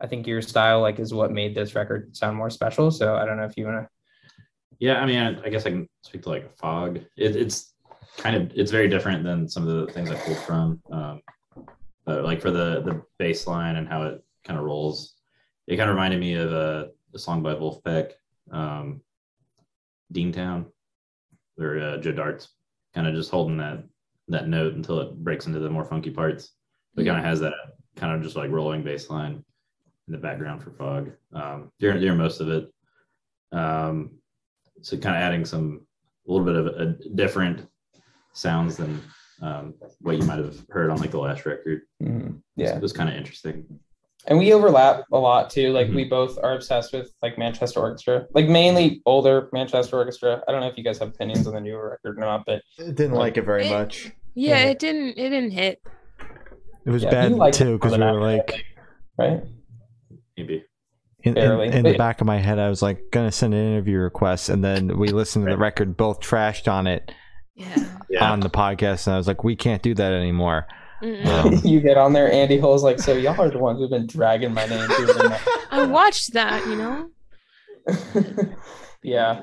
[0.00, 2.90] I think your style like is what made this record sound more special.
[2.90, 3.88] So I don't know if you wanna
[4.78, 6.96] Yeah, I mean, I, I guess I can speak to like fog.
[7.16, 7.72] It, it's
[8.18, 10.80] kind of it's very different than some of the things I pulled from.
[10.92, 11.20] Um,
[12.04, 15.14] but like for the the bass line and how it kind of rolls,
[15.66, 18.12] it kind of reminded me of a, a song by Vulfpeck,
[18.50, 19.00] um,
[20.12, 20.66] Dean Town,
[21.56, 22.48] where uh, Joe Dart's
[22.94, 23.84] kind of just holding that
[24.28, 26.52] that note until it breaks into the more funky parts.
[26.94, 27.54] But kind of has that
[27.96, 29.44] kind of just like rolling bass line
[30.06, 32.72] in the background for fog um, during during most of it.
[33.52, 34.18] Um,
[34.82, 35.86] so kind of adding some
[36.26, 37.68] a little bit of a different
[38.32, 39.00] sounds than
[39.42, 41.82] um, what you might have heard on like the last record.
[42.02, 42.40] Mhm.
[42.56, 42.76] yeah.
[42.76, 43.64] it was kind of interesting.
[44.26, 45.72] And we overlap a lot too.
[45.72, 45.94] Like Mhm.
[45.96, 50.42] we both are obsessed with like Manchester Orchestra, like mainly older Manchester Orchestra.
[50.48, 52.62] I don't know if you guys have opinions on the newer record or not, but
[52.78, 53.70] Didn't like it very Eh.
[53.78, 54.10] much.
[54.34, 54.70] Yeah, Yeah.
[54.70, 55.80] it didn't it didn't hit.
[56.86, 58.20] It was Yeah, bad you liked it too because we were I did.
[58.20, 58.64] like
[59.18, 59.40] right?
[60.36, 60.64] Maybe
[61.22, 63.98] in, in, in the back of my head, I was like gonna send an interview
[63.98, 67.10] request, and then we listened to the record, both trashed on it
[67.54, 67.68] Yeah.
[68.10, 68.30] yeah.
[68.32, 70.66] on the podcast, and I was like, we can't do that anymore.
[71.64, 74.52] You get on there, Andy Hull's like, so y'all are the ones who've been dragging
[74.54, 77.10] my name through the I watched that, you know.
[79.02, 79.42] yeah,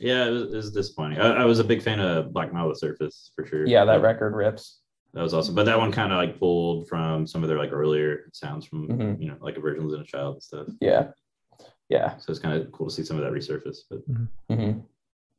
[0.00, 1.20] yeah, it was, it was disappointing.
[1.20, 3.66] I, I was a big fan of Black Mile the Surface for sure.
[3.66, 4.80] yeah, that record rips.
[5.14, 5.54] that was awesome.
[5.54, 8.88] But that one kind of like pulled from some of their like earlier sounds from
[8.88, 9.20] Mhm.
[9.22, 10.66] you know like Virgins in a Child and stuff.
[10.80, 11.08] Yeah,
[11.88, 12.16] yeah.
[12.18, 13.78] So it's kind of cool to see some of that resurface.
[13.88, 14.00] But
[14.48, 14.78] hmm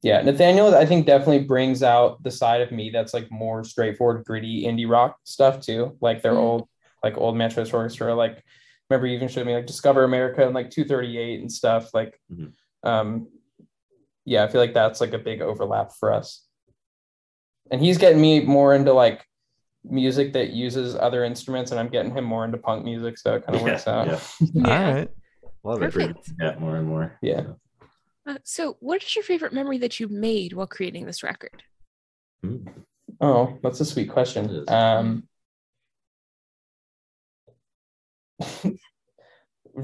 [0.01, 4.23] Yeah, Nathaniel, I think definitely brings out the side of me that's like more straightforward,
[4.25, 5.97] gritty indie rock stuff too.
[5.99, 6.38] Like their Mhm.
[6.38, 6.69] old,
[7.03, 8.15] like old Metro Orchestra.
[8.15, 8.41] Like,
[8.89, 11.93] remember you even showed me like Discover America and like 238 and stuff.
[11.93, 12.53] Like, Mhm.
[12.83, 13.27] um,
[14.25, 16.45] yeah, I feel like that's like a big overlap for us.
[17.71, 19.25] And he's getting me more into like
[19.83, 23.45] music that uses other instruments, and I'm getting him more into punk music, so it
[23.45, 24.07] kind of works out.
[24.07, 24.19] yeah.
[24.53, 24.85] Yeah.
[24.88, 25.09] All right.
[25.63, 25.95] Love it.
[26.39, 27.17] Yeah, more and more.
[27.21, 27.41] Yeah.
[27.41, 27.57] So,
[28.25, 31.63] Uh, so, what is your favorite memory that you made while creating this record?
[32.43, 32.58] hmm.
[33.21, 34.63] Oh, that's a sweet question.
[34.69, 35.27] Um,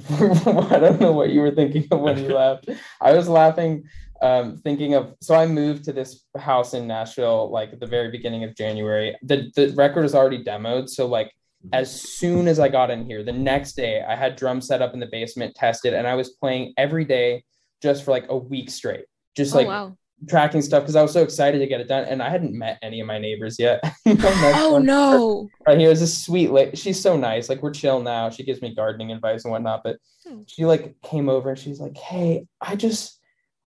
[0.09, 2.69] I don't know what you were thinking of when you laughed.
[3.01, 3.83] I was laughing,
[4.21, 5.15] um, thinking of.
[5.21, 9.15] So I moved to this house in Nashville, like at the very beginning of January.
[9.21, 11.31] the The record was already demoed, so like
[11.73, 14.93] as soon as I got in here, the next day I had drums set up
[14.93, 17.43] in the basement, tested, and I was playing every day
[17.85, 19.05] just for like a week straight,
[19.37, 19.95] just oh like wow!
[20.27, 22.79] tracking stuff because I was so excited to get it done, and I hadn't met
[22.81, 23.81] any of my neighbors yet.
[24.07, 25.49] Oh no!
[25.67, 26.75] Right here is a sweet lady.
[26.77, 27.47] She's so nice.
[27.49, 28.29] Like we're chill now.
[28.29, 29.81] She gives me gardening advice and whatnot.
[29.83, 30.41] But Hmm.
[30.47, 33.19] she like came over and she's like, "Hey, I just,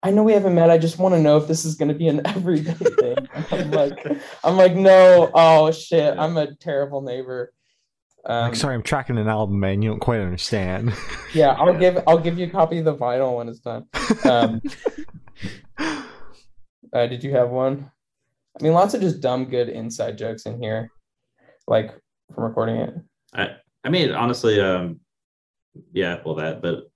[0.01, 0.71] I know we haven't met.
[0.71, 3.69] I just want to know if this is going to be an everyday thing." I'm
[3.71, 3.99] like,
[4.43, 5.29] I'm like, no.
[5.35, 7.53] Oh shit, I'm a terrible neighbor.
[8.25, 9.81] Um, Like, sorry, I'm tracking an album, man.
[9.81, 10.93] You don't quite understand.
[11.33, 13.85] yeah, I'll give I'll give you a copy of the vinyl when it's done.
[14.25, 14.61] Um,
[16.93, 17.91] uh, did you have one?
[18.59, 20.91] I mean, lots of just dumb, good inside jokes in here,
[21.67, 21.91] like
[22.33, 22.93] from recording it.
[23.33, 23.49] I
[23.83, 24.99] I mean honestly, um,
[25.93, 26.89] yeah, well that, but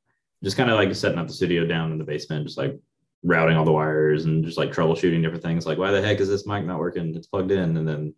[0.43, 2.77] just kind of like setting up the studio down in the basement, just like
[3.23, 5.65] routing all the wires and just like troubleshooting different things.
[5.65, 7.15] Like, why the heck is this mic not working?
[7.15, 8.13] It's plugged in, and then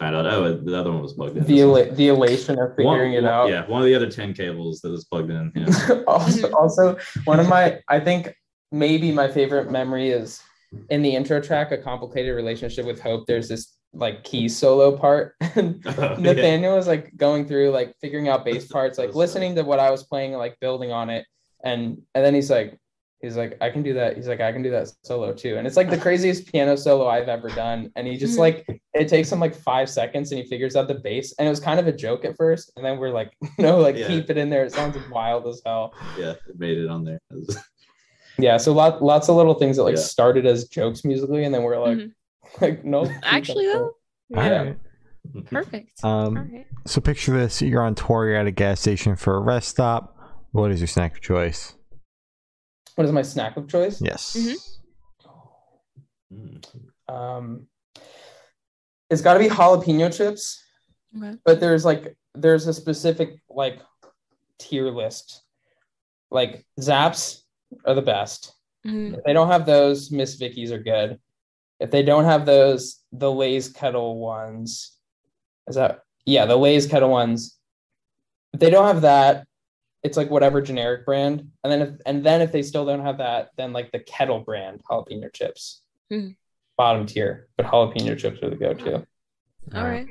[0.00, 1.44] find out, oh, the other one was plugged in.
[1.44, 3.48] The is- the elation of figuring one- it out.
[3.48, 5.52] Yeah, one of the other ten cables that was plugged in.
[5.54, 6.02] Yeah.
[6.08, 8.34] also, also, one of my, I think
[8.72, 10.42] maybe my favorite memory is
[10.88, 13.26] in the intro track, a complicated relationship with Hope.
[13.26, 15.34] There's this like key solo part.
[15.56, 16.16] And Oh, yeah.
[16.18, 19.90] Nathaniel was like going through like figuring out bass parts, like listening to what I
[19.90, 21.26] was playing, like building on it,
[21.62, 22.78] and and then he's like,
[23.20, 24.16] he's like, I can do that.
[24.16, 27.06] He's like, I can do that solo too, and it's like the craziest piano solo
[27.08, 27.90] I've ever done.
[27.96, 28.40] And he just Mhm.
[28.40, 31.50] like it takes him like five seconds, and he figures out the bass, and it
[31.50, 34.06] was kind of a joke at first, and then we're like, no, like Yeah.
[34.08, 34.64] keep it in there.
[34.64, 35.94] It sounds wild as hell.
[36.18, 37.20] yeah, it made it on there.
[38.38, 40.00] Yeah, so lot, lots of little things that like Yeah.
[40.00, 42.12] started as jokes musically, and then we're like, Mhm.
[42.60, 43.92] like no, Actually, though,
[44.34, 44.62] All Yeah.
[44.62, 44.76] right.
[45.44, 46.00] perfect.
[46.02, 46.66] All Um, right.
[46.86, 50.16] so picture this: you're on tour, you're at a gas station for a rest stop.
[50.52, 51.74] What is your snack of choice?
[53.00, 53.98] What is my snack of choice?
[54.02, 54.36] Yes.
[54.36, 54.56] Mhm.
[56.30, 57.10] Mm.
[57.10, 57.66] Um,
[59.08, 60.62] it's got to be jalapeno chips,
[61.16, 61.38] Okay.
[61.46, 63.80] but there's like there's a specific like
[64.58, 65.40] tier list.
[66.30, 67.42] Like Zapp's
[67.86, 68.52] are the best.
[68.86, 69.16] Mhm.
[69.16, 71.18] If they don't have those, Miss Vickie's are good.
[71.78, 74.94] If they don't have those, the Lay's kettle ones.
[75.68, 77.56] Is that yeah, the Lay's kettle ones.
[78.52, 79.46] If they don't have that,
[80.02, 81.48] it's like whatever generic brand.
[81.64, 84.40] And then if and then if they still don't have that, then like the kettle
[84.40, 85.82] brand jalapeno chips.
[86.12, 86.36] Mhm.
[86.76, 89.06] Bottom tier, but jalapeno chips are the go-to.
[89.74, 90.06] All right.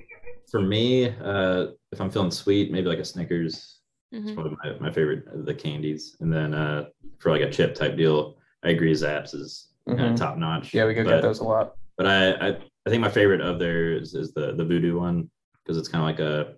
[0.51, 3.75] For me, uh, if I'm feeling sweet, maybe like a Snickers.
[4.11, 4.37] It's Mhm.
[4.37, 6.17] one of my, my favorite the candies.
[6.19, 10.13] And then uh, for like a chip type deal, I agree Zapp's is kind Mhm.
[10.13, 10.73] of top notch.
[10.73, 11.75] Yeah, we go but, get those a lot.
[11.97, 12.47] But I, I
[12.85, 15.29] I think my favorite of theirs is the the voodoo one
[15.63, 16.55] because it's kind of like a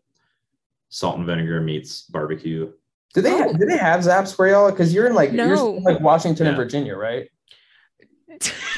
[0.89, 2.72] salt and vinegar meets barbecue.
[3.13, 3.54] Do they Oh.
[3.54, 4.69] do they have Zapp's for y'all?
[4.71, 7.28] Because you're in like you're in, like Washington and Virginia, right?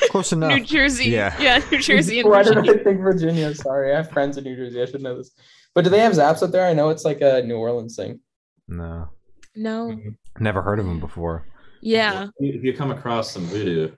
[0.09, 0.51] Close enough.
[0.57, 1.05] New Jersey.
[1.05, 1.35] Yeah.
[1.41, 1.61] Yeah.
[1.71, 2.79] New Jersey and Why did Virginia.
[2.79, 3.53] I think Virginia?
[3.55, 4.81] Sorry, I have friends in New Jersey.
[4.81, 5.31] I should know this.
[5.75, 6.65] But do they have Zapp's up there?
[6.65, 8.19] I know it's like a New Orleans thing.
[8.67, 9.09] No,
[9.55, 9.97] No.
[10.39, 11.45] never heard of them before.
[11.81, 12.27] Yeah.
[12.39, 13.91] If you come across some voodoo,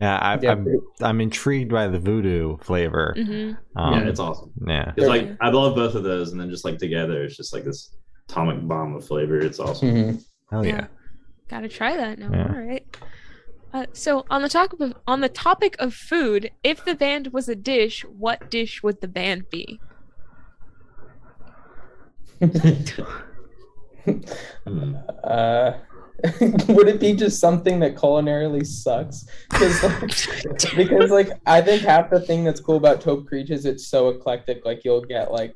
[0.00, 0.66] Yeah, I, Yeah, I'm
[1.02, 3.14] I'm intrigued by the voodoo flavor.
[3.16, 4.50] hmm Um, yeah, it's awesome.
[4.66, 4.92] yeah.
[4.96, 7.64] It's like I love both of those, and then just like together, it's just like
[7.64, 7.94] this
[8.30, 9.38] atomic bomb of flavor.
[9.38, 9.88] It's awesome.
[9.88, 10.24] Mhm.
[10.50, 10.72] Hell yeah.
[10.72, 10.86] Yeah.
[11.48, 12.30] Gotta try that now.
[12.32, 12.54] Yeah.
[12.54, 12.96] All right.
[13.72, 17.48] Uh, so on the topic of on the topic of food, if the band was
[17.48, 19.80] a dish, what dish would the band be?
[24.64, 24.94] Hmm.
[25.24, 25.72] Uh,
[26.68, 29.26] would it be just something that culinarily sucks?
[29.50, 33.66] Because like, because like I think half the thing that's cool about Taupe Creech is
[33.66, 34.64] it's so eclectic.
[34.64, 35.54] Like you'll get like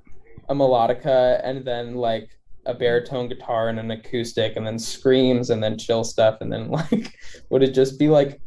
[0.49, 2.31] a melodica and then like
[2.67, 6.69] a baritone guitar and an acoustic and then screams and then chill stuff and then
[6.79, 7.15] like
[7.51, 8.41] would it just be like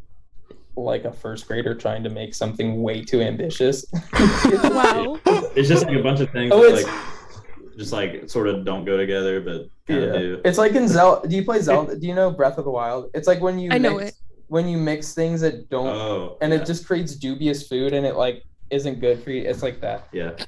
[0.76, 3.86] like a first grader trying to make something way too ambitious?
[4.64, 5.20] Wow.
[5.56, 8.86] It's just like a bunch of things Oh, that like just like sort of don't
[8.86, 10.20] go together, but kind of Yeah.
[10.20, 10.42] do.
[10.46, 11.28] It's like in Zelda.
[11.28, 11.96] Do you play Zelda?
[11.98, 13.10] Do you know Breath of the Wild?
[13.14, 16.52] It's like when you I know mix, when you mix things that don't Oh, and
[16.54, 16.60] yeah.
[16.60, 19.44] it just creates dubious food and it like isn't good for you.
[19.48, 20.08] It's like that.
[20.12, 20.32] yeah.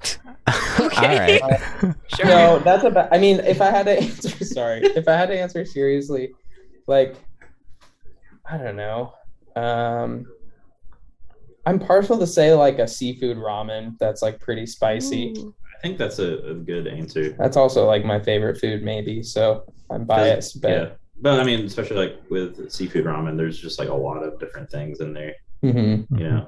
[0.79, 1.39] Okay.
[1.41, 1.95] All right.
[2.15, 2.25] Sure.
[2.25, 3.13] No, that's about.
[3.13, 6.31] I mean, if I had to answer, sorry, if I had to answer seriously,
[6.87, 7.15] like,
[8.49, 9.13] I don't know.
[9.55, 10.25] Um,
[11.65, 15.33] I'm partial to say like a seafood ramen that's like pretty spicy.
[15.37, 15.53] Ooh.
[15.77, 17.29] I think that's a, a good answer.
[17.37, 19.21] That's also like my favorite food, maybe.
[19.23, 20.89] So I'm biased, but yeah,
[21.21, 24.69] but I mean, especially like with seafood ramen, there's just like a lot of different
[24.71, 25.35] things in there.
[25.63, 26.47] Mhm, You know,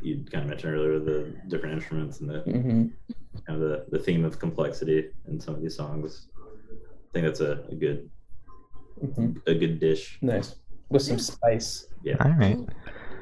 [0.00, 2.92] you kind of mentioned earlier the different instruments and the mhm.
[3.46, 6.28] kind of the, the theme of complexity in some of these songs.
[6.38, 8.10] I think that's a, a good
[9.02, 9.40] Mhm.
[9.46, 10.18] a good dish.
[10.22, 10.56] nice
[10.90, 11.86] with some spice.
[12.02, 12.16] Yeah.
[12.20, 12.58] All right.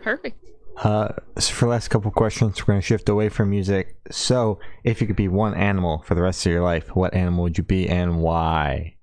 [0.03, 0.43] Perfect.
[0.79, 1.09] Uh,
[1.39, 3.97] so for the last couple questions, we're going to shift away from music.
[4.11, 7.45] So, if you could be one animal for the rest of your life, what animal
[7.45, 8.97] would you be and why?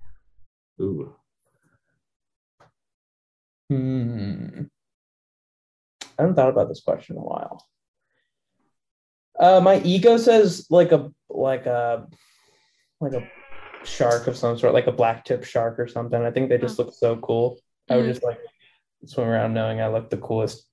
[0.82, 1.16] Ooh,
[3.70, 4.64] Hmm.
[6.24, 7.68] I haven't thought about this question in a while.
[9.38, 12.08] Uh, my ego says like a like a
[13.02, 13.28] like a
[13.84, 16.22] shark of some sort, like a black tip shark or something.
[16.22, 17.58] I think they just look so cool.
[17.90, 18.14] I would Mhm.
[18.14, 18.40] just like
[19.06, 20.66] swim around knowing I look the coolest.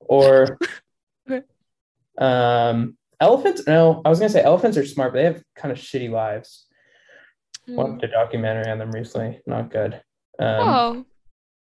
[0.00, 0.58] Or
[2.18, 3.66] um elephants.
[3.66, 6.68] No, I was gonna say elephants are smart, but they have kind of shitty lives.
[7.68, 7.74] Mm.
[7.74, 9.42] Watched a documentary on them recently.
[9.46, 10.00] Not good.
[10.38, 11.04] Um, Oh.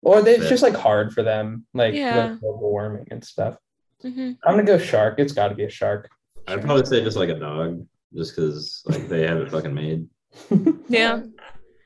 [0.02, 2.32] Or they, it's just like hard for them, like Yeah.
[2.32, 3.58] with global warming and stuff.
[4.02, 5.20] hmm I'm gonna go shark.
[5.20, 6.10] It's got to be a shark.
[6.48, 7.86] I'd probably say just like a dog,
[8.16, 10.08] just because like they have it fucking made.
[10.90, 11.22] Yeah.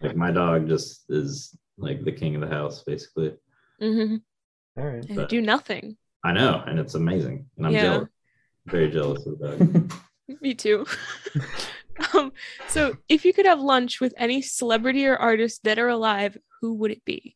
[0.02, 3.34] Like my dog just is like the king of the house, basically.
[3.82, 4.16] Mm-hmm.
[4.80, 5.06] All right.
[5.06, 5.98] And But- do nothing.
[6.24, 7.82] I know, and it's amazing, and I'm Yeah.
[7.84, 8.10] jealous,
[8.66, 10.00] very jealous of that.
[10.42, 10.86] Me too.
[12.14, 12.32] um,
[12.68, 16.74] so, if you could have lunch with any celebrity or artist that are alive, who
[16.76, 17.35] would it be?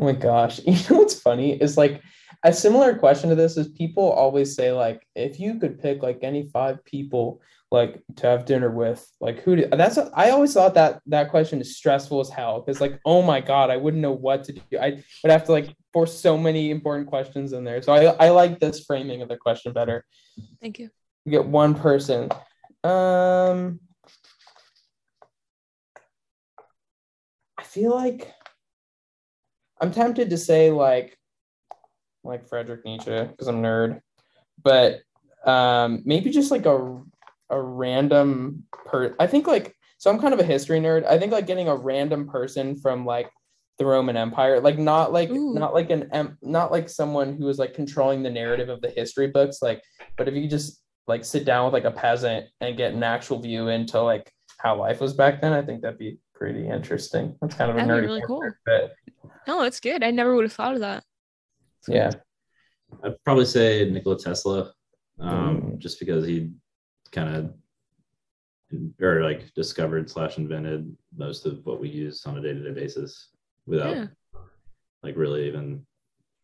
[0.00, 0.60] Oh my gosh.
[0.66, 2.02] You know what's funny is like
[2.44, 6.20] a similar question to this is people always say like if you could pick like
[6.22, 10.74] any five people like to have dinner with like who do, that's I always thought
[10.74, 14.12] that that question is stressful as hell because like oh my god I wouldn't know
[14.12, 17.82] what to do I would have to like force so many important questions in there
[17.82, 20.04] so I I like this framing of the question better
[20.60, 20.90] Thank you.
[21.26, 22.30] you get one person
[22.82, 23.78] um
[27.70, 28.32] feel like
[29.80, 31.16] I'm tempted to say like
[32.22, 34.00] like Frederick Nietzsche because I'm a nerd,
[34.62, 35.00] but
[35.46, 37.02] um maybe just like a
[37.48, 41.04] a random per I think like so I'm kind of a history nerd.
[41.06, 43.30] I think like getting a random person from like
[43.78, 45.54] the Roman Empire, like not like Ooh.
[45.54, 48.90] not like an em- not like someone who was like controlling the narrative of the
[48.90, 49.82] history books, like
[50.16, 53.40] but if you just like sit down with like a peasant and get an actual
[53.40, 57.36] view into like how life was back then, I think that'd be pretty interesting.
[57.42, 58.42] That's kind of a That'd nerdy really cool.
[58.64, 58.94] but
[59.46, 60.02] No, it's good.
[60.02, 61.04] I never would have thought of that.
[61.86, 62.10] yeah.
[63.04, 64.72] I'd probably say Nikola Tesla,
[65.20, 65.78] um, Mm.
[65.78, 66.50] just because he
[67.12, 67.54] kind of
[69.02, 72.70] or like discovered slash invented most of what we use on a day to day
[72.72, 73.30] basis
[73.66, 74.06] without Yeah.
[75.02, 75.84] like really even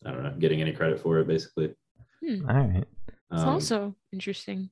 [0.04, 1.26] I don't know getting any credit for it.
[1.26, 1.74] Basically,
[2.22, 2.84] All right.
[3.32, 4.70] It's Um, also interesting.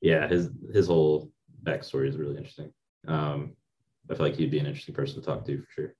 [0.00, 1.30] yeah, his his whole
[1.62, 2.72] backstory is really interesting.
[3.06, 3.56] Um,
[4.10, 5.94] I feel like he'd be an interesting person to talk to for sure.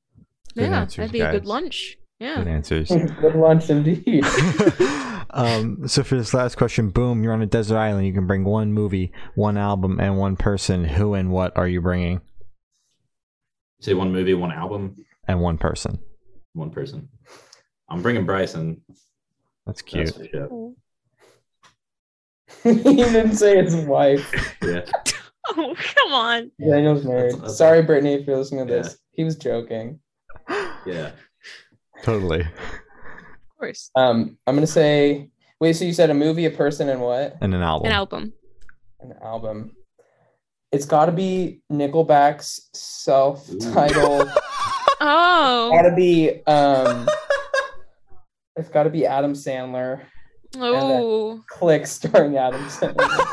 [0.55, 1.49] Good yeah, answers, that'd be a good guys.
[1.49, 1.99] lunch.
[2.19, 2.89] Good answers.
[3.21, 4.25] Good lunch indeed.
[5.31, 8.07] um, so for this last question, boom, you're on a desert island.
[8.07, 10.85] You can bring one movie, one album, and one person.
[10.85, 12.23] Who and what are you bringing?
[13.81, 14.97] Say one movie, one album,
[15.29, 15.99] And one person.
[16.55, 17.11] one person.
[17.91, 18.81] I'm bringing Bryson.
[19.67, 20.17] That's cute.
[20.17, 20.53] That's
[22.85, 24.57] he didn't say his wife.
[24.63, 24.87] Yeah,
[25.49, 26.51] Oh, come on.
[26.61, 27.25] Daniel's married.
[27.33, 28.99] That's- that's- Sorry, Brittany, if you're listening to this.
[29.13, 30.01] He was joking.
[30.87, 31.13] yeah.
[32.03, 32.41] Totally.
[32.41, 32.49] Of
[33.59, 33.91] course.
[33.97, 35.31] Um, I'm gonna say.
[35.61, 37.37] Wait, so you said a movie, a person, and what?
[37.41, 37.87] And an album.
[37.87, 38.33] An album.
[39.01, 39.71] An album.
[40.71, 44.31] It's got to be Nickelback's self-titled.
[44.99, 45.71] Oh.
[45.73, 46.43] got to be.
[46.47, 47.07] Um,
[48.57, 50.01] it's got to be Adam Sandler.
[50.57, 51.43] Oh.
[51.51, 53.27] Click starring Adam Sandler.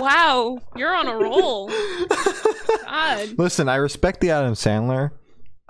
[0.00, 0.58] Wow.
[0.76, 1.68] You're on a roll.
[2.84, 3.38] God.
[3.38, 5.10] Listen, I respect the Adam Sandler.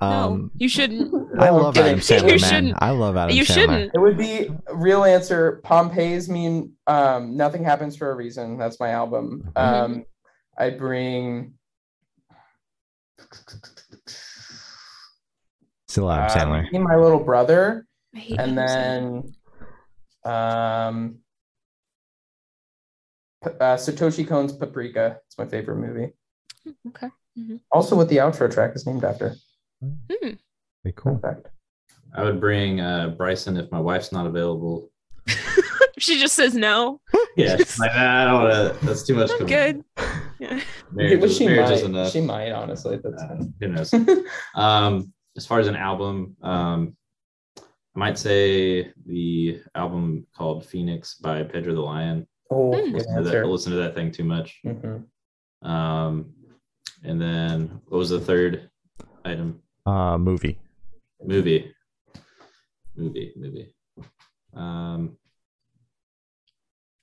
[0.01, 1.13] No, Um, you shouldn't.
[1.39, 1.77] I love.
[1.77, 2.39] Adam Sandler, You man.
[2.39, 2.75] shouldn't.
[2.79, 3.37] I love Adam Sandler.
[3.37, 3.55] you Sandler.
[3.55, 3.91] shouldn't.
[3.95, 5.61] It would be real answer.
[5.65, 8.57] Pompeii's mean um, nothing happens for a reason.
[8.57, 9.51] That's my album.
[9.57, 10.05] Um,
[10.57, 11.53] I bring
[15.89, 16.63] Still Adam um, Sandler.
[16.71, 19.33] Me and my little brother, I hate and Adam Sandler.
[20.25, 21.19] then um, P-
[23.45, 25.19] uh, Satoshi Kon's Paprika.
[25.27, 26.13] It's my favorite movie.
[26.89, 27.09] Okay.
[27.73, 29.35] Also, what the outro track is named after.
[29.83, 30.31] Hmm.
[30.85, 31.17] Very cool.
[31.19, 31.49] Perfect.
[32.15, 34.91] I would bring uh, Bryson if my wife's not available.
[35.99, 37.01] she just says no.
[37.37, 39.31] Yeah, like I don't wanna, That's too much.
[39.47, 39.85] Good.
[40.41, 40.59] Yeah.
[40.91, 41.85] Marriage, But she marriage might.
[41.85, 42.13] enough.
[42.13, 42.99] She might honestly.
[43.05, 43.93] That's Uh, who knows?
[44.55, 46.97] um, as far as an album, um,
[47.59, 47.63] I
[47.99, 52.27] might say the album called Phoenix by Pedro the Lion.
[52.51, 54.59] Oh, good Listen to, that, listen to that thing too much.
[54.65, 55.05] Mhm.
[55.63, 56.33] Um,
[57.05, 58.71] and then what was the third
[59.25, 59.61] item?
[59.87, 60.59] Uh, movie.
[61.25, 61.73] Movie.
[62.97, 63.33] Movie.
[63.37, 63.75] Movie.
[64.55, 65.17] Um,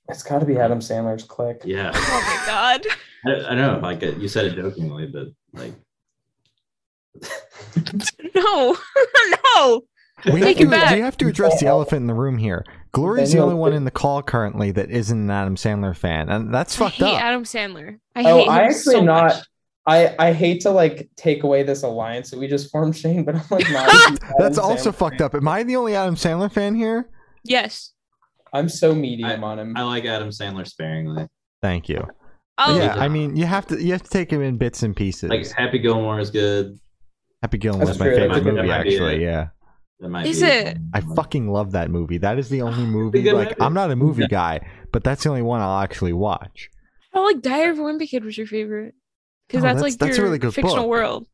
[0.08, 1.62] It's got to be Adam Sandler's Click.
[1.64, 2.86] yeah, Oh my god.
[3.26, 3.78] I, I know.
[3.82, 5.72] Like uh, you said it jokingly, but like,
[8.34, 8.76] No.
[9.56, 9.82] no.
[10.32, 10.94] We Take to, it back.
[10.94, 12.64] we have to address the elephant in the room here.
[12.98, 16.52] Glory's the only one in the call currently that isn't an Adam Sandler fan, and
[16.52, 17.20] that's I fucked hate up.
[17.22, 17.98] Adam Sandler.
[18.14, 19.42] I Oh, hate him I actually so not- much.
[19.86, 23.36] I I hate to like take away this alliance that we just formed, Shane, but
[23.36, 23.88] I'm like not.
[24.38, 25.24] That's Adam also Sandler fucked fan.
[25.26, 25.34] up.
[25.34, 27.08] Am I the only Adam Sandler fan here?
[27.44, 27.92] Yes.
[28.52, 29.76] I'm so medium I, on him.
[29.76, 31.26] I like Adam Sandler sparingly.
[31.62, 32.06] Thank you.
[32.58, 33.02] Oh, yeah, yeah.
[33.02, 35.30] I mean, you have to you have to take him in bits and pieces.
[35.30, 36.78] Like Happy Gilmore is good.
[37.42, 38.80] Happy Gilmore is my favorite that's a good movie, one.
[38.80, 39.22] actually.
[39.22, 39.57] Yeah, That might
[40.24, 40.78] Is be- it?
[40.94, 42.18] I fucking love that movie.
[42.18, 43.22] That is the only movie.
[43.32, 43.60] Like, movie.
[43.60, 44.60] I'm not a movie guy,
[44.92, 46.70] but that's the only one I'll actually watch.
[47.14, 48.94] I like Diary of a Wimpy Kid was your favorite.
[49.48, 50.88] Because Oh, that's, that's- like that's a your really good fictional book.
[50.90, 51.26] world.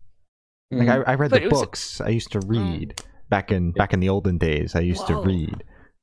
[0.71, 0.89] Like.
[0.89, 2.01] I, I read But the it was- books.
[2.01, 4.75] I used to read back in back in the olden days.
[4.75, 5.23] I used Whoa.
[5.23, 5.51] to read.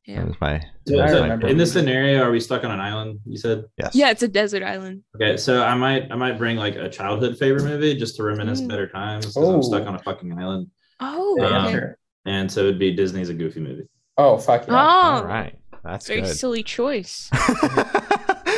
[0.07, 0.23] That Yeah.
[0.25, 0.59] was my.
[0.87, 3.19] So, that was my in this scenario, are we stuck on an island?
[3.25, 3.65] You said.
[3.77, 3.95] Yes.
[3.95, 5.03] Yeah, it's a desert island.
[5.15, 8.61] Okay, so I might I might bring like a childhood favorite movie just to reminisce
[8.61, 8.67] Mm.
[8.69, 9.61] better times because I'm Oh.
[9.61, 10.67] stuck on a fucking island,
[10.99, 11.85] Oh, Good Um, okay.
[12.25, 12.39] Answer.
[12.39, 13.87] and so it'd be Disney's A Goofy movie.
[14.17, 15.21] Oh fuck yeah!
[15.21, 15.57] Oh, right.
[15.83, 16.35] That's very good.
[16.35, 17.29] silly choice.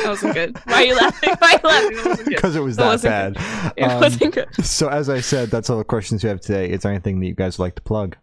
[0.04, 0.58] That wasn't good.
[0.64, 1.30] Why are you laughing?
[1.38, 1.96] Why are you laughing?
[1.96, 2.34] That wasn't good.
[2.36, 3.72] Because it was That that wasn't bad.
[3.76, 4.48] It Um, wasn't good.
[4.64, 6.68] so as I said, that's all the questions we have today.
[6.70, 8.14] Is there anything that you guys would like to plug?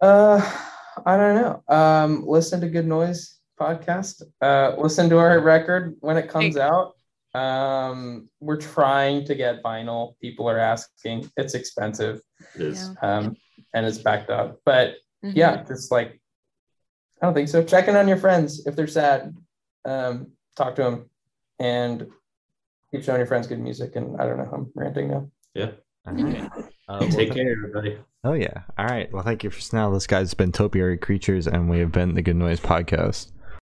[0.00, 0.40] Uh,
[1.04, 1.34] I don't
[1.68, 1.74] know.
[1.74, 4.22] Um, listen to Good Noise podcast.
[4.40, 6.62] Uh, listen to our record when it comes Hey.
[6.62, 6.94] out.
[7.38, 10.14] Um, we're trying to get vinyl.
[10.22, 11.30] People are asking.
[11.36, 12.20] It's expensive.
[12.54, 12.90] It is.
[13.02, 13.16] Yeah.
[13.18, 13.36] Um,
[13.74, 14.60] and it's backed up.
[14.64, 15.32] But Mhm.
[15.34, 16.20] yeah, it's like
[17.22, 17.62] I don't think so.
[17.62, 19.34] Check in on your friends if they're sad.
[19.84, 21.10] Um, talk to them
[21.58, 22.06] and
[22.90, 23.96] keep showing your friends good music.
[23.96, 24.50] And I don't know.
[24.52, 25.30] I'm ranting now.
[25.54, 25.72] Yeah.
[26.06, 26.50] All right.
[26.86, 27.96] Uh, well, Take care, everybody.
[28.24, 28.64] Oh yeah.
[28.76, 29.10] All right.
[29.10, 29.88] Well, thank you for now.
[29.90, 33.32] This guy's been Topiary Creatures, and we have been the Good Noise Podcast.